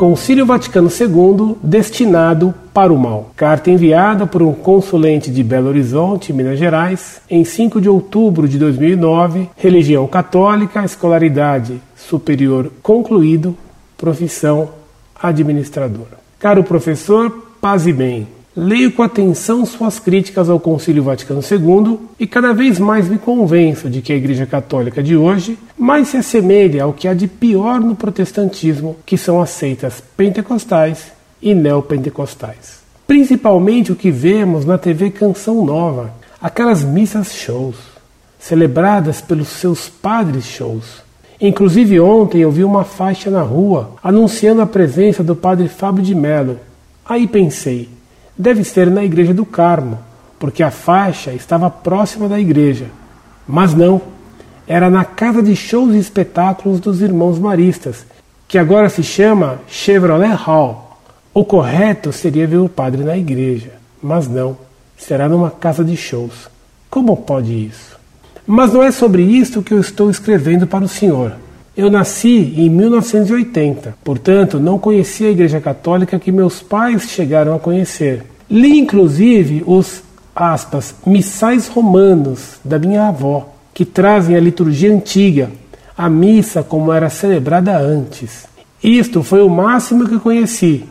Concílio 0.00 0.46
Vaticano 0.46 0.88
II 0.88 1.56
destinado 1.62 2.54
para 2.72 2.90
o 2.90 2.98
mal. 2.98 3.32
Carta 3.36 3.70
enviada 3.70 4.26
por 4.26 4.40
um 4.40 4.54
consulente 4.54 5.30
de 5.30 5.44
Belo 5.44 5.68
Horizonte, 5.68 6.32
Minas 6.32 6.58
Gerais, 6.58 7.20
em 7.28 7.44
5 7.44 7.82
de 7.82 7.86
outubro 7.86 8.48
de 8.48 8.58
2009, 8.58 9.50
religião 9.58 10.06
católica, 10.06 10.82
escolaridade 10.86 11.82
superior 11.94 12.72
concluído, 12.82 13.54
profissão 13.98 14.70
administrador. 15.22 16.06
Caro 16.38 16.64
professor, 16.64 17.30
paz 17.60 17.86
e 17.86 17.92
bem. 17.92 18.39
Leio 18.56 18.90
com 18.90 19.04
atenção 19.04 19.64
suas 19.64 20.00
críticas 20.00 20.50
ao 20.50 20.58
Concílio 20.58 21.04
Vaticano 21.04 21.40
II 21.40 22.00
e 22.18 22.26
cada 22.26 22.52
vez 22.52 22.80
mais 22.80 23.08
me 23.08 23.16
convenço 23.16 23.88
de 23.88 24.02
que 24.02 24.12
a 24.12 24.16
Igreja 24.16 24.44
Católica 24.44 25.00
de 25.00 25.16
hoje 25.16 25.56
mais 25.78 26.08
se 26.08 26.16
assemelha 26.16 26.82
ao 26.82 26.92
que 26.92 27.06
há 27.06 27.14
de 27.14 27.28
pior 27.28 27.78
no 27.78 27.94
protestantismo, 27.94 28.96
que 29.06 29.16
são 29.16 29.40
as 29.40 29.50
seitas 29.50 30.02
pentecostais 30.16 31.12
e 31.40 31.54
neopentecostais. 31.54 32.80
Principalmente 33.06 33.92
o 33.92 33.96
que 33.96 34.10
vemos 34.10 34.64
na 34.64 34.76
TV 34.76 35.10
Canção 35.10 35.64
Nova, 35.64 36.12
aquelas 36.42 36.82
missas 36.82 37.32
shows, 37.32 37.76
celebradas 38.36 39.20
pelos 39.20 39.46
seus 39.46 39.88
padres 39.88 40.44
shows. 40.44 41.04
Inclusive 41.40 42.00
ontem 42.00 42.40
eu 42.40 42.50
vi 42.50 42.64
uma 42.64 42.82
faixa 42.82 43.30
na 43.30 43.42
rua 43.42 43.92
anunciando 44.02 44.60
a 44.60 44.66
presença 44.66 45.22
do 45.22 45.36
padre 45.36 45.68
Fábio 45.68 46.02
de 46.02 46.16
Mello. 46.16 46.58
Aí 47.04 47.28
pensei, 47.28 47.88
deve 48.40 48.64
ser 48.64 48.90
na 48.90 49.04
igreja 49.04 49.34
do 49.34 49.44
Carmo, 49.44 49.98
porque 50.38 50.62
a 50.62 50.70
faixa 50.70 51.32
estava 51.32 51.68
próxima 51.68 52.28
da 52.28 52.40
igreja. 52.40 52.86
Mas 53.46 53.74
não, 53.74 54.00
era 54.66 54.88
na 54.88 55.04
casa 55.04 55.42
de 55.42 55.54
shows 55.54 55.94
e 55.94 55.98
espetáculos 55.98 56.80
dos 56.80 57.02
irmãos 57.02 57.38
maristas, 57.38 58.06
que 58.48 58.56
agora 58.56 58.88
se 58.88 59.02
chama 59.02 59.60
Chevrolet 59.68 60.32
Hall. 60.32 60.98
O 61.34 61.44
correto 61.44 62.12
seria 62.12 62.46
ver 62.46 62.56
o 62.56 62.68
padre 62.68 63.04
na 63.04 63.16
igreja, 63.16 63.72
mas 64.02 64.26
não, 64.26 64.56
será 64.96 65.28
numa 65.28 65.50
casa 65.50 65.84
de 65.84 65.96
shows. 65.96 66.48
Como 66.88 67.16
pode 67.18 67.66
isso? 67.66 67.98
Mas 68.46 68.72
não 68.72 68.82
é 68.82 68.90
sobre 68.90 69.22
isso 69.22 69.62
que 69.62 69.74
eu 69.74 69.80
estou 69.80 70.10
escrevendo 70.10 70.66
para 70.66 70.84
o 70.84 70.88
senhor. 70.88 71.34
Eu 71.80 71.90
nasci 71.90 72.52
em 72.58 72.68
1980, 72.68 73.94
portanto 74.04 74.60
não 74.60 74.78
conheci 74.78 75.24
a 75.24 75.30
Igreja 75.30 75.62
Católica 75.62 76.18
que 76.18 76.30
meus 76.30 76.60
pais 76.60 77.04
chegaram 77.04 77.54
a 77.54 77.58
conhecer. 77.58 78.22
Li 78.50 78.78
inclusive 78.78 79.64
os 79.66 80.02
aspas, 80.36 80.94
missais 81.06 81.68
romanos 81.68 82.58
da 82.62 82.78
minha 82.78 83.08
avó, 83.08 83.48
que 83.72 83.86
trazem 83.86 84.36
a 84.36 84.40
liturgia 84.40 84.92
antiga, 84.92 85.48
a 85.96 86.06
missa 86.10 86.62
como 86.62 86.92
era 86.92 87.08
celebrada 87.08 87.78
antes. 87.78 88.46
Isto 88.84 89.22
foi 89.22 89.40
o 89.40 89.48
máximo 89.48 90.06
que 90.06 90.18
conheci, 90.18 90.84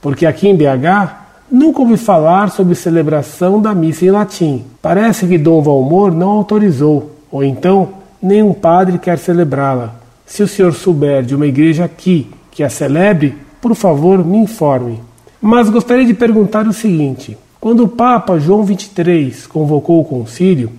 porque 0.00 0.24
aqui 0.24 0.48
em 0.48 0.56
BH 0.56 1.18
nunca 1.52 1.82
ouvi 1.82 1.98
falar 1.98 2.50
sobre 2.50 2.74
celebração 2.74 3.60
da 3.60 3.74
missa 3.74 4.06
em 4.06 4.10
latim. 4.10 4.64
Parece 4.80 5.26
que 5.26 5.36
Dom 5.36 5.60
Valmor 5.60 6.14
não 6.14 6.30
autorizou, 6.30 7.10
ou 7.30 7.44
então 7.44 7.90
nenhum 8.22 8.54
padre 8.54 8.96
quer 8.96 9.18
celebrá-la. 9.18 9.99
Se 10.30 10.44
o 10.44 10.48
senhor 10.48 10.72
souber 10.72 11.24
de 11.24 11.34
uma 11.34 11.48
igreja 11.48 11.84
aqui 11.84 12.28
que 12.52 12.62
a 12.62 12.70
celebre, 12.70 13.34
por 13.60 13.74
favor, 13.74 14.24
me 14.24 14.38
informe. 14.38 15.00
Mas 15.42 15.68
gostaria 15.68 16.04
de 16.04 16.14
perguntar 16.14 16.68
o 16.68 16.72
seguinte: 16.72 17.36
quando 17.60 17.82
o 17.82 17.88
Papa 17.88 18.38
João 18.38 18.64
XXIII 18.64 19.48
convocou 19.48 20.00
o 20.00 20.04
concílio, 20.04 20.70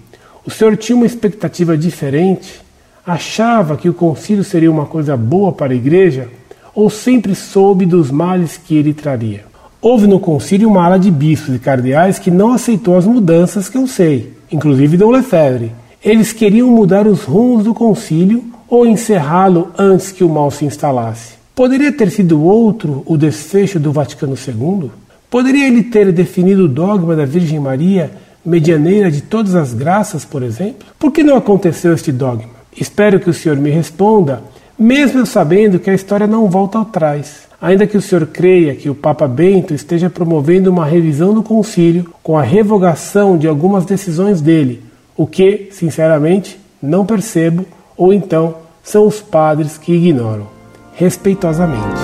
o 0.45 0.49
senhor 0.49 0.77
tinha 0.77 0.95
uma 0.95 1.05
expectativa 1.05 1.77
diferente? 1.77 2.61
Achava 3.05 3.75
que 3.75 3.89
o 3.89 3.93
concílio 3.93 4.41
seria 4.41 4.71
uma 4.71 4.85
coisa 4.85 5.17
boa 5.17 5.51
para 5.51 5.73
a 5.73 5.75
igreja? 5.75 6.29
Ou 6.73 6.89
sempre 6.89 7.35
soube 7.35 7.85
dos 7.85 8.09
males 8.09 8.55
que 8.55 8.77
ele 8.77 8.93
traria? 8.93 9.43
Houve 9.81 10.07
no 10.07 10.21
concílio 10.21 10.69
uma 10.69 10.85
ala 10.85 10.97
de 10.97 11.11
bispos 11.11 11.55
e 11.55 11.59
cardeais 11.59 12.17
que 12.17 12.31
não 12.31 12.53
aceitou 12.53 12.95
as 12.95 13.05
mudanças 13.05 13.67
que 13.67 13.77
eu 13.77 13.85
sei, 13.85 14.31
inclusive 14.49 14.95
Dom 14.95 15.11
Lefebvre. 15.11 15.73
Eles 16.01 16.31
queriam 16.31 16.69
mudar 16.69 17.05
os 17.05 17.23
rumos 17.23 17.65
do 17.65 17.73
concílio 17.73 18.45
ou 18.71 18.87
encerrá-lo 18.87 19.69
antes 19.77 20.13
que 20.13 20.23
o 20.23 20.29
mal 20.29 20.49
se 20.49 20.63
instalasse. 20.63 21.33
Poderia 21.53 21.91
ter 21.91 22.09
sido 22.09 22.41
outro 22.41 23.03
o 23.05 23.17
desfecho 23.17 23.77
do 23.77 23.91
Vaticano 23.91 24.33
II? 24.33 24.89
Poderia 25.29 25.67
ele 25.67 25.83
ter 25.83 26.09
definido 26.13 26.63
o 26.63 26.69
dogma 26.69 27.13
da 27.13 27.25
Virgem 27.25 27.59
Maria, 27.59 28.09
medianeira 28.45 29.11
de 29.11 29.19
todas 29.19 29.55
as 29.55 29.73
graças, 29.73 30.23
por 30.23 30.41
exemplo? 30.41 30.87
Por 30.97 31.11
que 31.11 31.21
não 31.21 31.35
aconteceu 31.35 31.93
este 31.93 32.13
dogma? 32.13 32.49
Espero 32.75 33.19
que 33.19 33.29
o 33.29 33.33
senhor 33.33 33.57
me 33.57 33.69
responda, 33.69 34.41
mesmo 34.79 35.25
sabendo 35.25 35.77
que 35.77 35.89
a 35.89 35.93
história 35.93 36.25
não 36.25 36.49
volta 36.49 36.79
atrás. 36.79 37.41
Ainda 37.61 37.85
que 37.85 37.97
o 37.97 38.01
senhor 38.01 38.25
creia 38.27 38.73
que 38.73 38.89
o 38.89 38.95
Papa 38.95 39.27
Bento 39.27 39.73
esteja 39.73 40.09
promovendo 40.09 40.71
uma 40.71 40.85
revisão 40.85 41.33
do 41.33 41.43
concílio 41.43 42.09
com 42.23 42.37
a 42.37 42.41
revogação 42.41 43.37
de 43.37 43.49
algumas 43.49 43.83
decisões 43.83 44.39
dele, 44.39 44.81
o 45.17 45.27
que, 45.27 45.67
sinceramente, 45.71 46.57
não 46.81 47.05
percebo 47.05 47.65
ou 47.95 48.13
então 48.13 48.55
são 48.83 49.07
os 49.07 49.19
padres 49.19 49.77
que 49.77 49.93
ignoram. 49.93 50.47
Respeitosamente. 50.93 52.01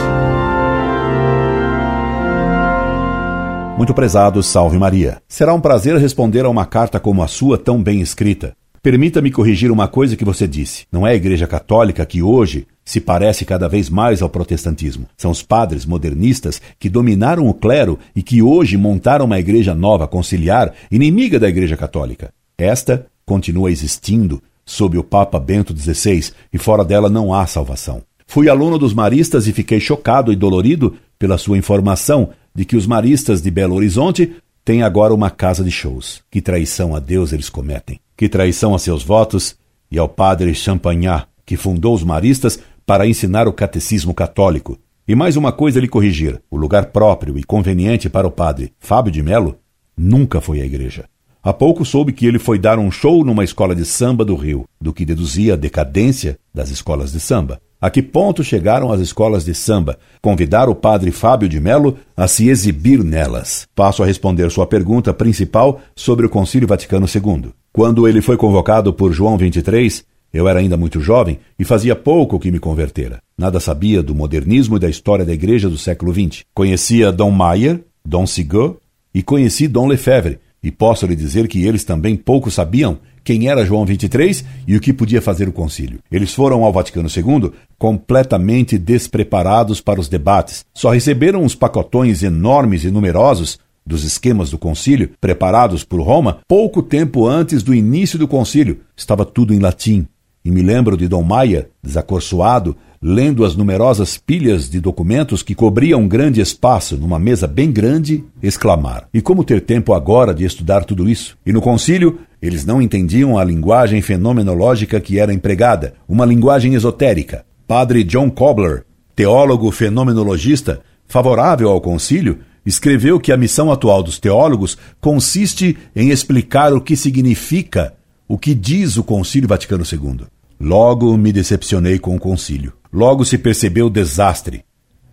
Muito 3.77 3.93
prezado, 3.93 4.41
salve 4.41 4.77
Maria. 4.77 5.21
Será 5.27 5.53
um 5.53 5.61
prazer 5.61 5.95
responder 5.97 6.45
a 6.45 6.49
uma 6.49 6.65
carta 6.65 6.99
como 6.99 7.21
a 7.21 7.27
sua, 7.27 7.57
tão 7.57 7.81
bem 7.81 8.01
escrita. 8.01 8.55
Permita-me 8.81 9.29
corrigir 9.29 9.69
uma 9.71 9.87
coisa 9.87 10.15
que 10.15 10.25
você 10.25 10.47
disse. 10.47 10.85
Não 10.91 11.05
é 11.05 11.11
a 11.11 11.15
Igreja 11.15 11.45
Católica 11.45 12.05
que 12.05 12.23
hoje 12.23 12.65
se 12.85 13.01
parece 13.01 13.43
cada 13.43 13.67
vez 13.67 13.89
mais 13.89 14.21
ao 14.21 14.29
protestantismo. 14.29 15.07
São 15.17 15.29
os 15.29 15.43
padres 15.43 15.85
modernistas 15.85 16.61
que 16.79 16.89
dominaram 16.89 17.47
o 17.47 17.53
clero 17.53 17.99
e 18.15 18.23
que 18.23 18.41
hoje 18.41 18.77
montaram 18.77 19.25
uma 19.25 19.39
igreja 19.39 19.75
nova, 19.75 20.07
conciliar, 20.07 20.73
inimiga 20.89 21.37
da 21.37 21.49
Igreja 21.49 21.75
Católica. 21.75 22.31
Esta 22.57 23.05
continua 23.25 23.69
existindo, 23.69 24.41
sob 24.67 24.97
o 24.97 25.03
Papa 25.03 25.39
Bento 25.39 25.75
XVI, 25.75 26.31
e 26.51 26.57
fora 26.57 26.83
dela 26.83 27.09
não 27.09 27.33
há 27.33 27.47
salvação. 27.47 28.03
Fui 28.27 28.49
aluno 28.49 28.77
dos 28.77 28.93
maristas 28.93 29.47
e 29.47 29.53
fiquei 29.53 29.79
chocado 29.79 30.33
e 30.33 30.35
dolorido 30.35 30.95
pela 31.17 31.37
sua 31.37 31.57
informação 31.57 32.29
de 32.53 32.65
que 32.65 32.75
os 32.75 32.85
maristas 32.85 33.41
de 33.41 33.49
Belo 33.49 33.75
Horizonte 33.75 34.35
têm 34.65 34.83
agora 34.83 35.13
uma 35.13 35.29
casa 35.29 35.63
de 35.63 35.71
shows. 35.71 36.21
Que 36.29 36.41
traição 36.41 36.93
a 36.93 36.99
Deus 36.99 37.31
eles 37.31 37.49
cometem. 37.49 37.99
Que 38.17 38.27
traição 38.27 38.75
a 38.75 38.79
seus 38.79 39.01
votos 39.01 39.55
e 39.89 39.97
ao 39.97 40.09
padre 40.09 40.53
Champagnat, 40.53 41.25
que 41.45 41.55
fundou 41.55 41.95
os 41.95 42.03
maristas 42.03 42.59
para 42.85 43.07
ensinar 43.07 43.47
o 43.47 43.53
catecismo 43.53 44.13
católico. 44.13 44.77
E 45.07 45.15
mais 45.15 45.37
uma 45.37 45.53
coisa 45.53 45.79
lhe 45.79 45.87
corrigir: 45.87 46.41
o 46.51 46.57
lugar 46.57 46.87
próprio 46.87 47.37
e 47.37 47.43
conveniente 47.43 48.09
para 48.09 48.27
o 48.27 48.31
padre 48.31 48.73
Fábio 48.77 49.11
de 49.11 49.23
Melo 49.23 49.57
nunca 49.95 50.41
foi 50.41 50.59
a 50.59 50.65
igreja. 50.65 51.05
Há 51.47 51.53
pouco 51.53 51.85
soube 51.85 52.11
que 52.11 52.25
ele 52.25 52.39
foi 52.39 52.59
dar 52.59 52.77
um 52.77 52.91
show 52.91 53.23
numa 53.23 53.41
escola 53.41 53.73
de 53.73 53.85
samba 53.85 54.25
do 54.25 54.35
Rio, 54.35 54.65
do 54.81 54.91
que 54.91 55.05
deduzia 55.05 55.53
a 55.53 55.55
decadência 55.55 56.37
das 56.53 56.69
escolas 56.69 57.13
de 57.13 57.21
samba. 57.21 57.57
A 57.79 57.89
que 57.89 58.01
ponto 58.01 58.43
chegaram 58.43 58.91
as 58.91 58.99
escolas 58.99 59.45
de 59.45 59.53
samba? 59.53 59.97
Convidar 60.21 60.67
o 60.67 60.75
padre 60.75 61.09
Fábio 61.09 61.47
de 61.47 61.57
Melo 61.61 61.97
a 62.17 62.27
se 62.27 62.49
exibir 62.49 63.01
nelas. 63.01 63.65
Passo 63.73 64.03
a 64.03 64.05
responder 64.05 64.51
sua 64.51 64.67
pergunta 64.67 65.13
principal 65.13 65.79
sobre 65.95 66.25
o 66.25 66.29
Concílio 66.29 66.67
Vaticano 66.67 67.05
II. 67.07 67.51
Quando 67.71 68.09
ele 68.09 68.19
foi 68.21 68.35
convocado 68.35 68.91
por 68.91 69.13
João 69.13 69.37
XXIII, 69.39 70.03
eu 70.33 70.49
era 70.49 70.59
ainda 70.59 70.75
muito 70.75 70.99
jovem 70.99 71.39
e 71.57 71.63
fazia 71.63 71.95
pouco 71.95 72.41
que 72.41 72.51
me 72.51 72.59
convertera. 72.59 73.21
Nada 73.37 73.61
sabia 73.61 74.03
do 74.03 74.13
modernismo 74.13 74.75
e 74.75 74.79
da 74.81 74.89
história 74.89 75.23
da 75.23 75.33
igreja 75.33 75.69
do 75.69 75.77
século 75.77 76.13
XX. 76.13 76.43
Conhecia 76.53 77.09
Dom 77.09 77.31
Maier, 77.31 77.79
Dom 78.05 78.27
Sigot 78.27 78.79
e 79.15 79.23
conheci 79.23 79.65
Dom 79.69 79.87
Lefebvre, 79.87 80.39
e 80.61 80.71
posso 80.71 81.05
lhe 81.05 81.15
dizer 81.15 81.47
que 81.47 81.65
eles 81.65 81.83
também 81.83 82.15
pouco 82.15 82.49
sabiam 82.49 82.99
quem 83.23 83.49
era 83.49 83.65
João 83.65 83.85
XXIII 83.85 84.45
e 84.65 84.75
o 84.75 84.79
que 84.79 84.93
podia 84.93 85.21
fazer 85.21 85.49
o 85.49 85.53
concílio. 85.53 85.99
Eles 86.11 86.33
foram 86.33 86.63
ao 86.63 86.71
Vaticano 86.71 87.09
II 87.09 87.51
completamente 87.77 88.77
despreparados 88.77 89.81
para 89.81 89.99
os 89.99 90.07
debates. 90.07 90.65
Só 90.73 90.91
receberam 90.91 91.43
uns 91.43 91.53
pacotões 91.53 92.23
enormes 92.23 92.83
e 92.85 92.91
numerosos 92.91 93.59
dos 93.85 94.03
esquemas 94.03 94.49
do 94.49 94.57
concílio, 94.57 95.11
preparados 95.19 95.83
por 95.83 96.01
Roma, 96.01 96.39
pouco 96.47 96.81
tempo 96.81 97.27
antes 97.27 97.63
do 97.63 97.73
início 97.73 98.19
do 98.19 98.27
concílio. 98.27 98.81
Estava 98.95 99.25
tudo 99.25 99.53
em 99.53 99.59
latim. 99.59 100.07
E 100.43 100.51
me 100.51 100.61
lembro 100.61 100.95
de 100.95 101.07
Dom 101.07 101.23
Maia, 101.23 101.69
desacorçoado, 101.83 102.75
lendo 103.01 103.45
as 103.45 103.55
numerosas 103.55 104.17
pilhas 104.17 104.69
de 104.69 104.79
documentos 104.79 105.43
que 105.43 105.55
cobriam 105.55 106.01
um 106.01 106.07
grande 106.07 106.41
espaço 106.41 106.97
numa 106.97 107.19
mesa 107.19 107.47
bem 107.47 107.71
grande, 107.71 108.23
exclamar: 108.41 109.07
E 109.13 109.21
como 109.21 109.43
ter 109.43 109.61
tempo 109.61 109.93
agora 109.93 110.33
de 110.33 110.45
estudar 110.45 110.83
tudo 110.83 111.09
isso? 111.09 111.37
E 111.45 111.53
no 111.53 111.61
concílio, 111.61 112.19
eles 112.41 112.65
não 112.65 112.81
entendiam 112.81 113.37
a 113.37 113.43
linguagem 113.43 114.01
fenomenológica 114.01 114.99
que 114.99 115.19
era 115.19 115.33
empregada, 115.33 115.93
uma 116.07 116.25
linguagem 116.25 116.73
esotérica. 116.73 117.45
Padre 117.67 118.03
John 118.03 118.29
Cobbler, 118.29 118.85
teólogo 119.15 119.69
fenomenologista, 119.71 120.81
favorável 121.05 121.69
ao 121.69 121.81
concílio, 121.81 122.39
escreveu 122.65 123.19
que 123.19 123.31
a 123.31 123.37
missão 123.37 123.71
atual 123.71 124.03
dos 124.03 124.19
teólogos 124.19 124.77
consiste 124.99 125.77
em 125.95 126.09
explicar 126.09 126.73
o 126.73 126.81
que 126.81 126.95
significa 126.95 127.93
o 128.27 128.37
que 128.37 128.53
diz 128.53 128.97
o 128.97 129.03
Concílio 129.03 129.47
Vaticano 129.47 129.83
II. 129.89 130.27
Logo 130.59 131.15
me 131.17 131.31
decepcionei 131.31 131.97
com 131.97 132.15
o 132.15 132.19
concílio. 132.19 132.73
Logo 132.91 133.25
se 133.25 133.37
percebeu 133.37 133.87
o 133.87 133.89
desastre. 133.89 134.63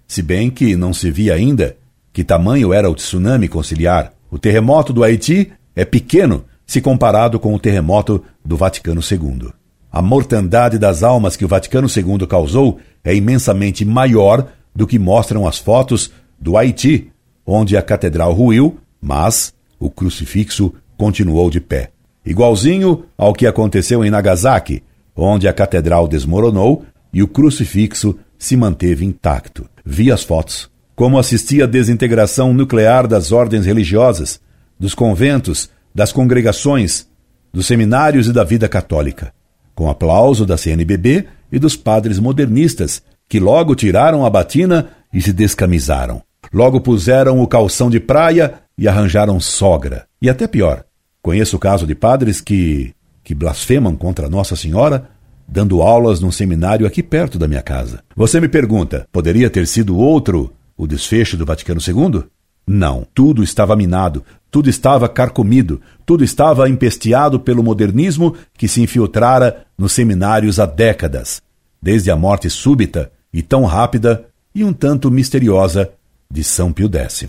se 0.07 0.23
bem 0.23 0.51
que 0.51 0.77
não 0.77 0.93
se 0.93 1.11
via 1.11 1.35
ainda 1.35 1.77
que 2.13 2.23
tamanho 2.23 2.73
era 2.73 2.89
o 2.89 2.95
tsunami 2.95 3.49
conciliar. 3.49 4.13
O 4.31 4.39
terremoto 4.39 4.93
do 4.93 5.03
Haiti 5.03 5.51
é 5.75 5.85
pequeno 5.85 6.45
se 6.65 6.81
comparado 6.81 7.41
com 7.41 7.53
o 7.53 7.59
terremoto 7.59 8.23
do 8.45 8.57
Vaticano 8.57 9.01
II. 9.01 9.49
A 9.91 10.01
mortandade 10.01 10.79
das 10.79 11.03
almas 11.03 11.37
que 11.37 11.45
o 11.45 11.49
Vaticano 11.49 11.89
II 11.89 12.27
causou 12.27 12.79
é 13.03 13.15
imensamente 13.15 13.85
maior 13.85 14.49
do 14.75 14.87
que 14.87 14.99
mostram 14.99 15.47
as 15.47 15.59
fotos 15.59 16.13
do 16.39 16.57
Haiti, 16.57 17.11
onde 17.45 17.77
a 17.77 17.83
catedral 17.83 18.33
ruiu, 18.33 18.79
mas 19.01 19.53
o 19.79 19.91
crucifixo 19.91 20.73
continuou 20.97 21.51
de 21.51 21.61
pé. 21.61 21.91
Igualzinho 22.25 23.05
ao 23.19 23.33
que 23.33 23.47
aconteceu 23.47 24.05
em 24.05 24.11
Nagasaki, 24.11 24.83
onde 25.15 25.47
a 25.47 25.53
catedral 25.53 26.09
desmoronou 26.09 26.85
e 27.15 27.23
o 27.23 27.29
crucifixo 27.29 28.19
se 28.37 28.57
manteve 28.57 29.05
intacto. 29.05 29.67
Vi 29.87 30.11
as 30.11 30.25
fotos. 30.25 30.69
Como 30.97 31.19
assisti 31.19 31.63
à 31.63 31.67
desintegração 31.67 32.53
nuclear 32.53 33.07
das 33.07 33.33
ordens 33.33 33.65
religiosas, 33.65 34.41
dos 34.79 34.95
conventos, 34.95 35.71
das 35.95 36.13
congregações, 36.13 37.07
dos 37.53 37.67
seminários 37.67 38.27
e 38.27 38.33
da 38.33 38.43
vida 38.43 38.69
católica, 38.69 39.33
com 39.75 39.89
aplauso 39.89 40.45
da 40.45 40.57
CNBB 40.57 41.27
e 41.51 41.59
dos 41.59 41.77
padres 41.77 42.19
modernistas, 42.19 43.03
que 43.29 43.39
logo 43.39 43.75
tiraram 43.75 44.27
a 44.27 44.31
batina 44.31 44.89
e 45.13 45.23
se 45.23 45.33
descamisaram. 45.33 46.21
Logo 46.53 46.81
puseram 46.81 47.41
o 47.41 47.47
calção 47.47 47.89
de 47.89 48.01
praia 48.01 48.55
e 48.77 48.87
arranjaram 48.87 49.39
sogra. 49.41 50.07
E 50.21 50.29
até 50.29 50.47
pior, 50.47 50.85
conheço 51.23 51.57
o 51.57 51.61
caso 51.61 51.87
de 51.87 51.95
padres 51.95 52.41
que 52.41 52.95
que 53.25 53.35
blasfemam 53.35 53.97
contra 53.97 54.29
Nossa 54.29 54.55
Senhora 54.55 55.09
dando 55.47 55.83
aulas 55.83 56.21
num 56.21 56.33
seminário 56.33 56.87
aqui 56.87 57.03
perto 57.03 57.39
da 57.39 57.49
minha 57.49 57.63
casa. 57.63 58.03
Você 58.17 58.41
me 58.41 58.49
pergunta, 58.49 59.07
poderia 59.13 59.51
ter 59.51 59.67
sido 59.67 59.97
outro 59.97 60.53
o 60.77 60.87
desfecho 60.87 61.37
do 61.37 61.47
Vaticano 61.47 61.81
II? 61.81 62.25
Não, 62.67 63.07
tudo 63.15 63.43
estava 63.43 63.77
minado, 63.77 64.25
tudo 64.51 64.71
estava 64.71 65.09
carcomido, 65.09 65.81
tudo 66.07 66.25
estava 66.25 66.69
empesteado 66.69 67.39
pelo 67.39 67.63
modernismo 67.63 68.35
que 68.57 68.67
se 68.67 68.81
infiltrara 68.81 69.67
nos 69.77 69.93
seminários 69.93 70.59
há 70.59 70.65
décadas, 70.65 71.43
desde 71.81 72.11
a 72.11 72.17
morte 72.17 72.49
súbita 72.49 73.13
e 73.33 73.43
tão 73.43 73.65
rápida 73.65 74.27
e 74.55 74.65
um 74.65 74.73
tanto 74.73 75.11
misteriosa 75.11 75.91
de 76.31 76.43
São 76.43 76.73
Pio 76.73 76.89
X. 76.89 77.27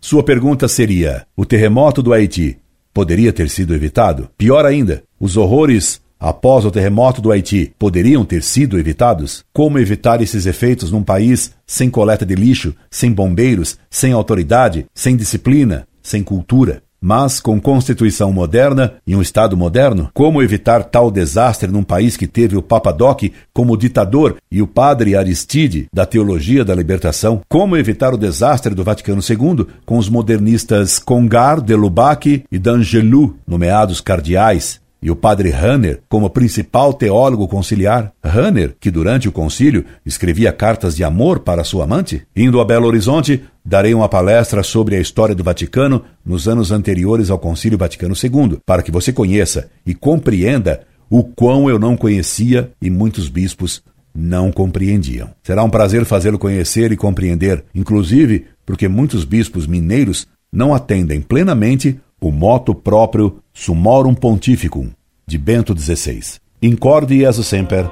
Sua 0.00 0.22
pergunta 0.22 0.68
seria: 0.68 1.26
o 1.36 1.44
terremoto 1.44 2.02
do 2.02 2.12
Haiti 2.12 2.58
poderia 2.94 3.32
ter 3.32 3.50
sido 3.50 3.74
evitado? 3.74 4.30
Pior 4.38 4.64
ainda, 4.64 5.02
os 5.18 5.36
horrores 5.36 6.00
após 6.18 6.64
o 6.64 6.70
terremoto 6.70 7.20
do 7.20 7.30
Haiti 7.30 7.72
poderiam 7.78 8.24
ter 8.24 8.42
sido 8.42 8.78
evitados? 8.78 9.44
Como 9.52 9.78
evitar 9.78 10.20
esses 10.20 10.46
efeitos 10.46 10.90
num 10.90 11.02
país 11.02 11.52
sem 11.66 11.90
coleta 11.90 12.24
de 12.24 12.34
lixo, 12.34 12.74
sem 12.90 13.12
bombeiros, 13.12 13.78
sem 13.90 14.12
autoridade, 14.12 14.86
sem 14.94 15.16
disciplina, 15.16 15.86
sem 16.02 16.22
cultura? 16.22 16.82
Mas, 17.00 17.40
com 17.40 17.60
Constituição 17.60 18.32
moderna 18.32 18.94
e 19.06 19.14
um 19.14 19.22
Estado 19.22 19.56
moderno, 19.56 20.10
como 20.14 20.42
evitar 20.42 20.82
tal 20.82 21.10
desastre 21.10 21.70
num 21.70 21.84
país 21.84 22.16
que 22.16 22.26
teve 22.26 22.56
o 22.56 22.62
Papa 22.62 22.90
Doc 22.90 23.22
como 23.52 23.76
ditador 23.76 24.36
e 24.50 24.62
o 24.62 24.66
padre 24.66 25.14
Aristide 25.14 25.86
da 25.92 26.06
teologia 26.06 26.64
da 26.64 26.74
libertação? 26.74 27.42
Como 27.48 27.76
evitar 27.76 28.14
o 28.14 28.18
desastre 28.18 28.74
do 28.74 28.82
Vaticano 28.82 29.20
II 29.20 29.66
com 29.84 29.98
os 29.98 30.08
modernistas 30.08 30.98
Congar, 30.98 31.60
de 31.60 31.74
Lubac 31.74 32.44
e 32.50 32.58
d'Angelou, 32.58 33.34
nomeados 33.46 34.00
cardeais, 34.00 34.80
e 35.00 35.10
o 35.10 35.16
padre 35.16 35.52
Hanner 35.52 36.00
como 36.08 36.30
principal 36.30 36.92
teólogo 36.92 37.48
conciliar. 37.48 38.12
Hanner, 38.22 38.74
que 38.80 38.90
durante 38.90 39.28
o 39.28 39.32
concílio 39.32 39.84
escrevia 40.04 40.52
cartas 40.52 40.96
de 40.96 41.04
amor 41.04 41.40
para 41.40 41.64
sua 41.64 41.84
amante. 41.84 42.22
Indo 42.34 42.60
a 42.60 42.64
Belo 42.64 42.86
Horizonte, 42.86 43.42
darei 43.64 43.94
uma 43.94 44.08
palestra 44.08 44.62
sobre 44.62 44.96
a 44.96 45.00
história 45.00 45.34
do 45.34 45.44
Vaticano 45.44 46.02
nos 46.24 46.48
anos 46.48 46.72
anteriores 46.72 47.30
ao 47.30 47.38
Concílio 47.38 47.78
Vaticano 47.78 48.14
II, 48.14 48.58
para 48.64 48.82
que 48.82 48.90
você 48.90 49.12
conheça 49.12 49.68
e 49.84 49.94
compreenda 49.94 50.82
o 51.08 51.22
quão 51.22 51.70
eu 51.70 51.78
não 51.78 51.96
conhecia 51.96 52.70
e 52.80 52.90
muitos 52.90 53.28
bispos 53.28 53.82
não 54.14 54.50
compreendiam. 54.50 55.30
Será 55.42 55.62
um 55.62 55.70
prazer 55.70 56.04
fazê-lo 56.04 56.38
conhecer 56.38 56.90
e 56.90 56.96
compreender, 56.96 57.64
inclusive 57.74 58.46
porque 58.64 58.88
muitos 58.88 59.24
bispos 59.24 59.66
mineiros 59.66 60.26
não 60.52 60.74
atendem 60.74 61.20
plenamente 61.20 62.00
o 62.20 62.30
moto 62.30 62.74
próprio 62.74 63.38
Sumorum 63.52 64.14
Pontificum, 64.14 64.90
de 65.26 65.38
Bento 65.38 65.78
XVI. 65.78 66.38
Incorde 66.62 67.18
Jesus 67.18 67.46
Semper, 67.46 67.86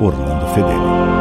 Orlando 0.00 0.46
Fedeli. 0.54 1.17